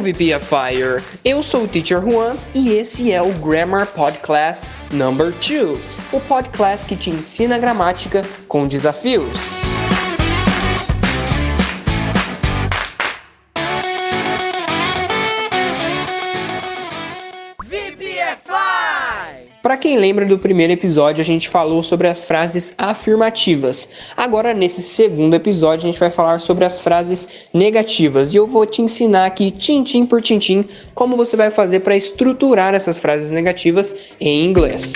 [0.00, 1.04] Hello VPFire!
[1.22, 5.78] Eu sou o Teacher Juan e esse é o Grammar Podcast Number 2,
[6.10, 9.60] o podcast que te ensina gramática com desafios.
[19.62, 23.86] Para quem lembra do primeiro episódio, a gente falou sobre as frases afirmativas.
[24.16, 28.32] Agora, nesse segundo episódio, a gente vai falar sobre as frases negativas.
[28.32, 32.74] E eu vou te ensinar aqui, tintim por tintim, como você vai fazer para estruturar
[32.74, 34.94] essas frases negativas em inglês.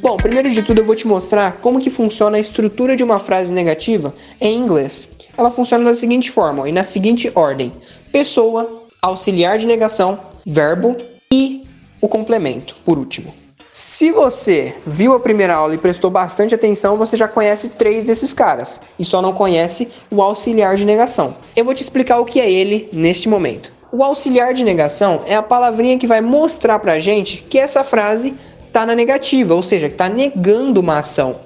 [0.00, 3.18] Bom, primeiro de tudo eu vou te mostrar como que funciona a estrutura de uma
[3.18, 5.08] frase negativa em inglês.
[5.36, 7.72] Ela funciona da seguinte forma e na seguinte ordem:
[8.12, 10.96] pessoa, auxiliar de negação, verbo
[11.32, 11.66] e
[12.00, 13.32] o complemento, por último.
[13.72, 18.34] Se você viu a primeira aula e prestou bastante atenção, você já conhece três desses
[18.34, 21.36] caras e só não conhece o auxiliar de negação.
[21.56, 23.72] Eu vou te explicar o que é ele neste momento.
[23.90, 28.34] O auxiliar de negação é a palavrinha que vai mostrar pra gente que essa frase
[28.66, 31.36] está na negativa, ou seja, está negando uma ação.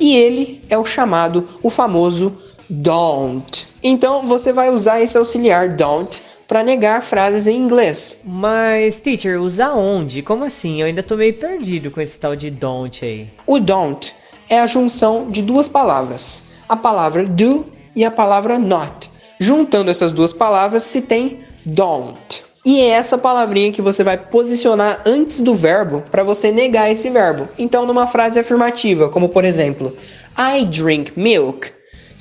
[0.00, 2.36] E ele é o chamado, o famoso
[2.82, 3.66] don't.
[3.82, 8.16] Então você vai usar esse auxiliar don't para negar frases em inglês.
[8.24, 10.22] Mas, teacher, usar onde?
[10.22, 10.80] Como assim?
[10.80, 13.28] Eu ainda tô meio perdido com esse tal de don't aí.
[13.46, 14.12] O don't
[14.48, 19.10] é a junção de duas palavras, a palavra do e a palavra not.
[19.38, 22.44] Juntando essas duas palavras se tem don't.
[22.64, 27.10] E é essa palavrinha que você vai posicionar antes do verbo para você negar esse
[27.10, 27.46] verbo.
[27.58, 29.94] Então, numa frase afirmativa, como por exemplo,
[30.38, 31.70] I drink milk.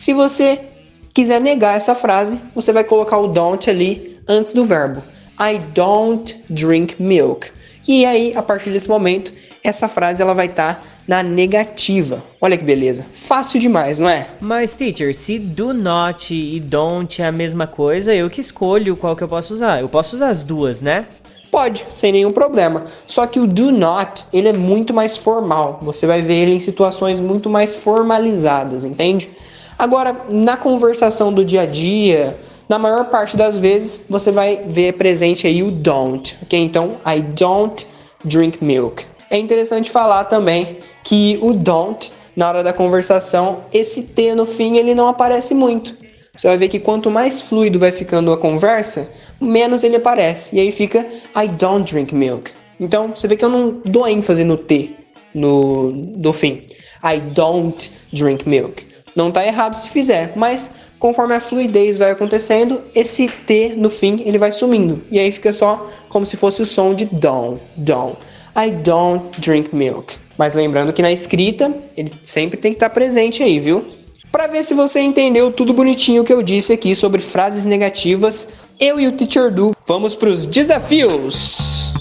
[0.03, 0.59] Se você
[1.13, 5.01] quiser negar essa frase, você vai colocar o don't ali antes do verbo.
[5.39, 7.49] I don't drink milk.
[7.87, 9.31] E aí, a partir desse momento,
[9.63, 12.21] essa frase ela vai estar tá na negativa.
[12.41, 13.05] Olha que beleza.
[13.13, 14.27] Fácil demais, não é?
[14.41, 19.15] Mas, teacher, se do not e don't é a mesma coisa, eu que escolho qual
[19.15, 19.79] que eu posso usar.
[19.79, 21.05] Eu posso usar as duas, né?
[21.49, 22.87] Pode, sem nenhum problema.
[23.07, 25.79] Só que o do not, ele é muito mais formal.
[25.81, 29.29] Você vai ver ele em situações muito mais formalizadas, entende?
[29.77, 32.37] Agora, na conversação do dia a dia,
[32.69, 36.59] na maior parte das vezes, você vai ver presente aí o don't, ok?
[36.59, 37.85] Então, I don't
[38.23, 39.05] drink milk.
[39.29, 44.77] É interessante falar também que o don't, na hora da conversação, esse T no fim,
[44.77, 45.95] ele não aparece muito.
[46.37, 49.09] Você vai ver que quanto mais fluido vai ficando a conversa,
[49.39, 50.55] menos ele aparece.
[50.55, 51.05] E aí fica
[51.35, 52.51] I don't drink milk.
[52.79, 54.91] Então, você vê que eu não dou ênfase no T
[55.33, 56.63] no, no fim.
[57.03, 58.92] I don't drink milk.
[59.15, 64.23] Não está errado se fizer, mas conforme a fluidez vai acontecendo, esse T no fim
[64.25, 65.03] ele vai sumindo.
[65.11, 68.17] E aí fica só como se fosse o som de don't, don't.
[68.55, 70.15] I don't drink milk.
[70.37, 73.85] Mas lembrando que na escrita ele sempre tem que estar presente aí, viu?
[74.31, 78.47] Para ver se você entendeu tudo bonitinho que eu disse aqui sobre frases negativas,
[78.79, 81.93] eu e o Teacher Du vamos para os desafios.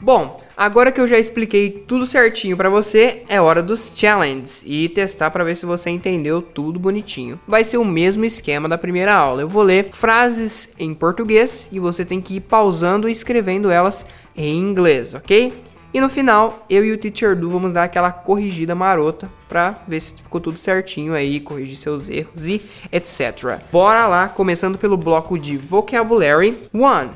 [0.00, 4.90] Bom, agora que eu já expliquei tudo certinho para você, é hora dos challenges e
[4.90, 7.40] testar para ver se você entendeu tudo bonitinho.
[7.48, 9.40] Vai ser o mesmo esquema da primeira aula.
[9.40, 14.06] Eu vou ler frases em português e você tem que ir pausando e escrevendo elas
[14.36, 15.50] em inglês, ok?
[15.94, 20.00] E no final, eu e o Teacher Du vamos dar aquela corrigida marota para ver
[20.00, 22.60] se ficou tudo certinho aí, corrigir seus erros e
[22.92, 23.60] etc.
[23.72, 26.68] Bora lá, começando pelo bloco de vocabulary.
[26.74, 27.08] 1.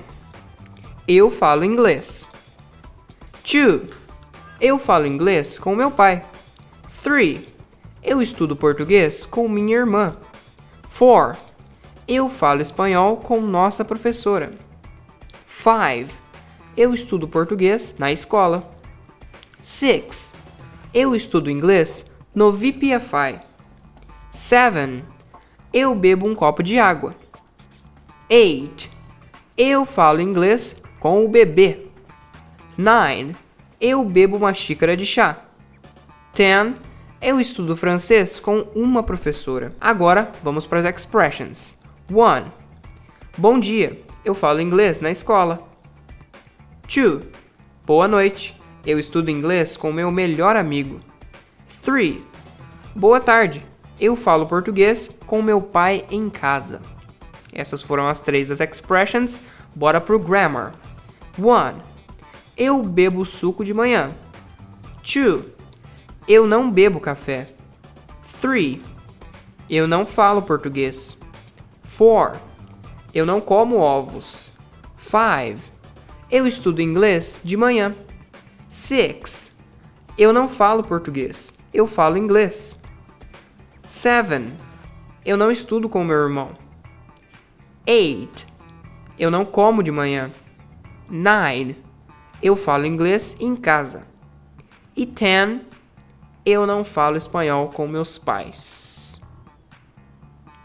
[1.07, 2.27] Eu falo inglês.
[3.45, 3.91] 2.
[4.59, 6.25] Eu falo inglês com meu pai.
[7.03, 7.43] 3.
[8.03, 10.17] Eu estudo português com minha irmã.
[10.97, 11.39] 4.
[12.09, 14.53] Eu falo espanhol com nossa professora.
[15.47, 16.19] 5.
[16.75, 18.67] Eu estudo português na escola.
[19.63, 20.33] 6.
[20.95, 23.41] Eu estudo inglês no VPFI.
[24.33, 25.05] 7.
[25.71, 27.15] Eu bebo um copo de água.
[28.31, 28.89] 8.
[29.59, 31.94] Eu falo inglês com o bebê.
[32.77, 33.35] 9.
[33.81, 35.39] Eu bebo uma xícara de chá.
[36.35, 36.75] 10.
[37.23, 39.73] Eu estudo francês com uma professora.
[39.81, 41.75] Agora vamos para as expressions.
[42.11, 42.51] 1.
[43.39, 44.01] Bom dia.
[44.25, 45.63] Eu falo inglês na escola.
[46.93, 47.23] 2.
[47.87, 48.61] Boa noite.
[48.85, 51.01] Eu estudo inglês com meu melhor amigo.
[51.85, 52.19] 3.
[52.95, 53.65] Boa tarde.
[54.01, 56.83] Eu falo português com meu pai em casa.
[57.53, 59.41] Essas foram as três das expressions.
[59.75, 60.75] Bora pro grammar.
[61.39, 61.94] 1.
[62.57, 64.13] Eu bebo suco de manhã.
[65.03, 65.45] 2.
[66.29, 67.49] Eu não bebo café.
[68.41, 68.81] 3.
[69.69, 71.19] Eu não falo português.
[71.97, 72.41] 4.
[73.13, 74.51] Eu não como ovos.
[74.99, 75.75] 5.
[76.31, 77.95] Eu estudo inglês de manhã.
[78.69, 79.53] Six.
[80.19, 81.53] Eu não falo português.
[81.73, 82.77] Eu falo inglês.
[83.89, 84.53] Seven.
[85.25, 86.51] Eu não estudo com meu irmão.
[87.87, 88.47] Eight.
[89.19, 90.31] Eu não como de manhã.
[91.09, 91.77] Nine.
[92.43, 94.07] Eu falo inglês em casa.
[94.97, 95.63] E ten.
[96.45, 99.21] Eu não falo espanhol com meus pais.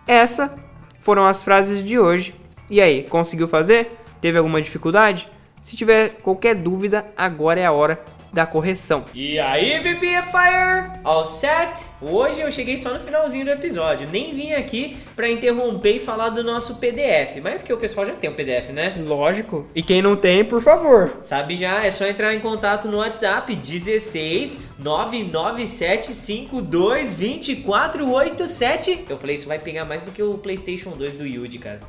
[0.06, 0.58] Essa
[1.00, 2.36] foram as frases de hoje.
[2.70, 3.98] E aí, conseguiu fazer?
[4.20, 5.30] Teve alguma dificuldade?
[5.62, 9.06] Se tiver qualquer dúvida, agora é a hora da correção.
[9.14, 11.86] E aí, Fire, All set?
[12.02, 14.08] Hoje eu cheguei só no finalzinho do episódio.
[14.12, 17.38] Nem vim aqui para interromper e falar do nosso PDF.
[17.42, 18.96] Mas é porque o pessoal já tem o um PDF, né?
[19.06, 19.68] Lógico.
[19.76, 21.18] E quem não tem, por favor.
[21.22, 29.06] Sabe já, é só entrar em contato no WhatsApp 16 997 52 2487.
[29.10, 31.80] Eu falei, isso vai pegar mais do que o PlayStation 2 do Yuji, cara.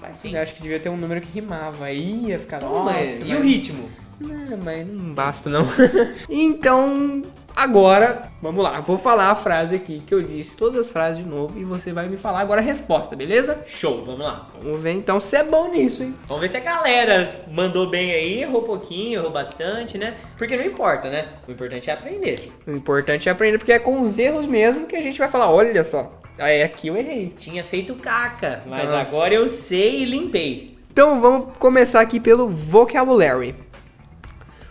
[0.00, 0.34] Vai sim.
[0.34, 1.86] Eu acho que devia ter um número que rimava.
[1.86, 2.60] Aí ia ficar.
[2.60, 3.20] Pô, mas...
[3.24, 3.88] E o ritmo?
[4.20, 5.64] Não, mas não basta não.
[6.28, 7.22] então,
[7.54, 8.80] agora, vamos lá.
[8.80, 11.92] Vou falar a frase aqui que eu disse, todas as frases de novo, e você
[11.92, 13.62] vai me falar agora a resposta, beleza?
[13.66, 14.48] Show, vamos lá.
[14.62, 16.14] Vamos ver então se é bom nisso, hein?
[16.26, 20.16] Vamos ver se a galera mandou bem aí, errou pouquinho, errou bastante, né?
[20.38, 21.26] Porque não importa, né?
[21.46, 22.52] O importante é aprender.
[22.66, 25.50] O importante é aprender, porque é com os erros mesmo que a gente vai falar,
[25.50, 27.34] olha só, aí aqui eu errei.
[27.36, 30.76] Tinha feito caca, mas então, agora eu sei e limpei.
[30.96, 33.54] Então vamos começar aqui pelo vocabulary.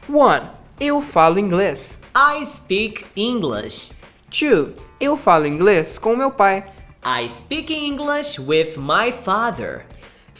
[0.07, 0.47] 1.
[0.79, 1.97] Eu falo inglês.
[2.15, 3.93] I speak English.
[4.29, 4.73] 2.
[4.99, 6.63] Eu falo inglês com meu pai.
[7.03, 9.85] I speak English with my father.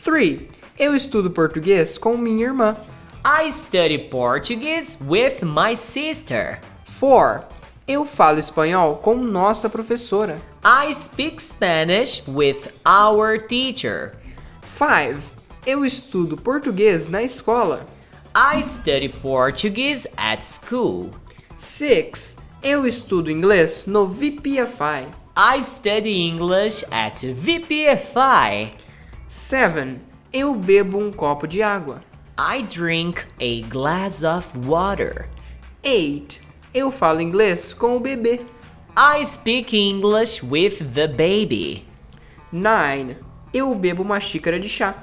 [0.04, 0.42] 3.
[0.78, 2.78] Eu estudo português com minha irmã.
[3.26, 6.60] I study Portuguese with my sister.
[7.00, 7.44] 4.
[7.88, 10.40] Eu falo espanhol com nossa professora.
[10.64, 14.14] I speak Spanish with our teacher.
[14.78, 15.20] 5.
[15.66, 17.95] Eu estudo português na escola.
[18.38, 21.12] I study Portuguese at school.
[21.58, 22.36] 6.
[22.62, 25.08] Eu estudo inglês no VPFI.
[25.38, 28.74] I study English at VPFI.
[29.30, 30.02] 7.
[30.34, 32.02] Eu bebo um copo de água.
[32.38, 35.30] I drink a glass of water.
[35.82, 36.42] 8.
[36.74, 38.42] Eu falo inglês com o bebê.
[38.98, 41.86] I speak English with the baby.
[42.52, 43.16] 9.
[43.54, 44.94] Eu bebo uma xícara de chá.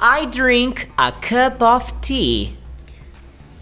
[0.00, 2.57] I drink a cup of tea.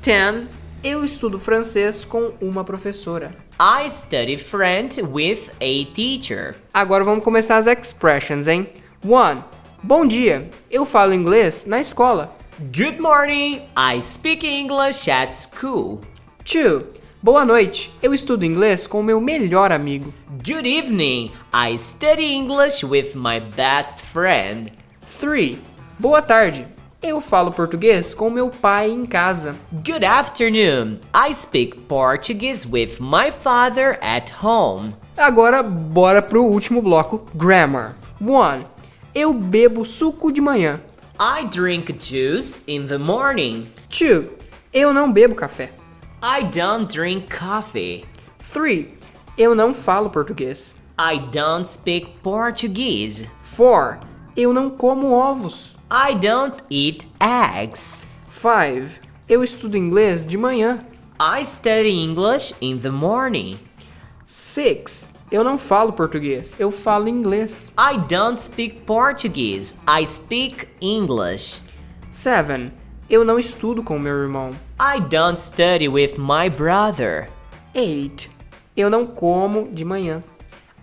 [0.06, 0.46] 10.
[0.84, 3.34] Eu estudo francês com uma professora.
[3.58, 6.54] I study French with a teacher.
[6.72, 8.68] Agora vamos começar as expressions, hein?
[9.04, 9.42] 1.
[9.82, 10.48] Bom dia.
[10.70, 12.36] Eu falo inglês na escola.
[12.60, 13.62] Good morning.
[13.76, 16.02] I speak English at school.
[16.44, 16.84] 2.
[17.20, 17.92] Boa noite.
[18.00, 20.14] Eu estudo inglês com o meu melhor amigo.
[20.28, 21.32] Good evening.
[21.52, 24.70] I study English with my best friend.
[25.18, 25.58] 3.
[25.98, 26.75] Boa tarde.
[27.06, 29.54] Eu falo português com meu pai em casa.
[29.72, 30.98] Good afternoon.
[31.14, 34.92] I speak Portuguese with my father at home.
[35.16, 37.94] Agora bora pro último bloco, grammar.
[38.20, 38.64] 1.
[39.14, 40.80] Eu bebo suco de manhã.
[41.16, 43.68] I drink juice in the morning.
[43.88, 44.26] 2.
[44.72, 45.70] Eu não bebo café.
[46.20, 48.04] I don't drink coffee.
[48.52, 48.88] 3.
[49.38, 50.74] Eu não falo português.
[50.98, 53.30] I don't speak Portuguese.
[53.56, 54.00] 4.
[54.36, 55.75] Eu não como ovos.
[55.90, 58.02] I don't eat eggs.
[58.32, 58.98] 5.
[59.28, 60.80] Eu estudo inglês de manhã.
[61.20, 63.56] I study English in the morning.
[64.26, 65.08] 6.
[65.30, 67.72] Eu não falo português, eu falo inglês.
[67.78, 71.62] I don't speak Portuguese, I speak English.
[72.10, 72.72] 7.
[73.08, 74.50] Eu não estudo com meu irmão.
[74.80, 77.30] I don't study with my brother.
[77.74, 78.28] 8.
[78.76, 80.22] Eu não como de manhã.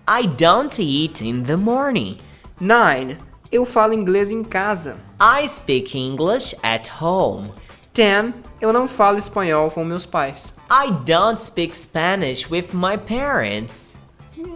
[0.07, 2.17] I don't eat in the morning.
[2.59, 3.17] 9.
[3.53, 4.97] Eu falo inglês em casa.
[5.21, 7.51] I speak English at home.
[7.93, 8.33] 10.
[8.59, 10.51] Eu não falo espanhol com meus pais.
[10.71, 13.95] I don't speak Spanish with my parents.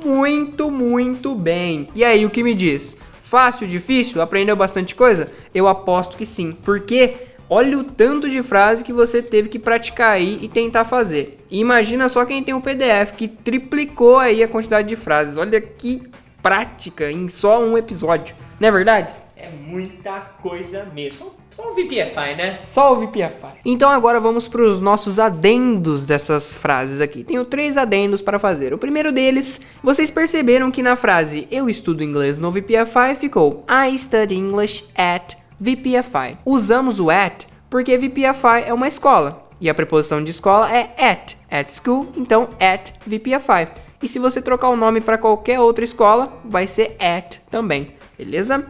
[0.03, 1.87] Muito, muito bem.
[1.93, 2.97] E aí, o que me diz?
[3.21, 4.19] Fácil, difícil?
[4.19, 5.29] Aprendeu bastante coisa?
[5.53, 6.51] Eu aposto que sim.
[6.63, 7.13] Porque
[7.47, 11.37] olha o tanto de frase que você teve que praticar aí e tentar fazer.
[11.51, 15.37] E imagina só quem tem o um PDF que triplicou aí a quantidade de frases.
[15.37, 16.01] Olha que
[16.41, 18.46] prática em só um episódio.
[18.59, 19.09] Não é verdade?
[19.35, 21.27] É muita coisa mesmo.
[21.51, 22.59] Só, só o VPFI, né?
[22.65, 23.59] Só o VPFI.
[23.63, 27.23] Então agora vamos para os nossos adendos dessas frases aqui.
[27.23, 28.73] Tenho três adendos para fazer.
[28.73, 33.97] O primeiro deles, vocês perceberam que na frase eu estudo inglês no VPFI ficou I
[33.99, 36.39] study English at VPFI.
[36.43, 39.47] Usamos o at porque VPFI é uma escola.
[39.61, 43.67] E a preposição de escola é at, at school, então at VPFI.
[44.01, 48.65] E se você trocar o nome para qualquer outra escola, vai ser at também beleza?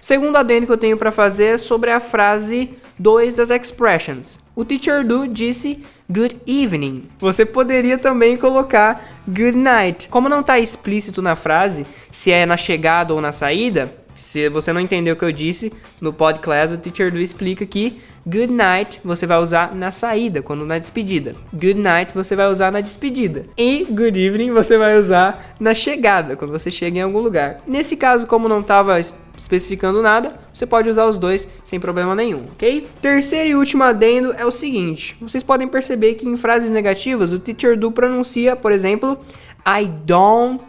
[0.00, 4.38] Segundo adendo que eu tenho para fazer é sobre a frase 2 das expressions.
[4.56, 7.04] O teacher do disse good evening.
[7.18, 10.08] Você poderia também colocar good night.
[10.08, 14.72] Como não está explícito na frase se é na chegada ou na saída, se você
[14.72, 19.00] não entendeu o que eu disse, no podcast o teacher do explica que good night
[19.04, 21.34] você vai usar na saída, quando na despedida.
[21.52, 23.46] Good night você vai usar na despedida.
[23.56, 27.62] E good evening você vai usar na chegada, quando você chega em algum lugar.
[27.66, 29.00] Nesse caso, como não estava
[29.36, 32.86] especificando nada, você pode usar os dois sem problema nenhum, ok?
[33.00, 37.38] Terceiro e último adendo é o seguinte: vocês podem perceber que em frases negativas o
[37.38, 39.18] teacher do pronuncia, por exemplo,
[39.66, 40.60] I don't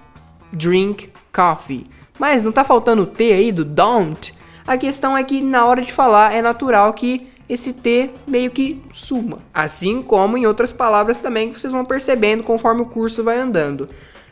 [0.53, 1.85] drink coffee.
[2.21, 4.31] Mas não tá faltando o T aí do don't?
[4.67, 8.79] A questão é que na hora de falar é natural que esse T meio que
[8.93, 9.39] suma.
[9.51, 13.89] Assim como em outras palavras também que vocês vão percebendo conforme o curso vai andando.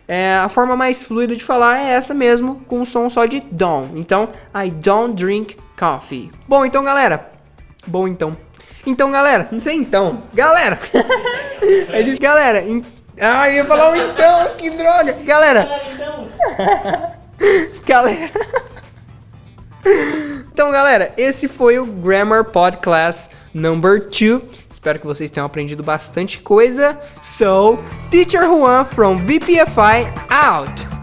[0.08, 3.40] É, a forma mais fluida de falar é essa mesmo, com o som só de
[3.40, 4.00] don't.
[4.00, 6.30] Então, I don't drink coffee.
[6.48, 7.32] Bom, então, galera.
[7.88, 8.38] Bom, então.
[8.86, 9.48] Então, galera.
[9.52, 10.22] Não sei então.
[10.32, 10.78] Galera.
[11.90, 12.62] é galera.
[12.62, 12.86] In...
[13.20, 14.56] Ah, eu ia falar um então.
[14.60, 15.14] Que droga.
[15.24, 15.68] Galera.
[17.86, 18.32] Galera,
[20.52, 20.72] então.
[20.72, 21.14] galera.
[21.18, 24.42] Esse foi o Grammar Podcast number 2.
[24.70, 27.00] Espero que vocês tenham aprendido bastante coisa.
[27.22, 27.80] So,
[28.12, 30.99] Teacher Juan from VPFI out.